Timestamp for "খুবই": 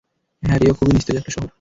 0.73-0.93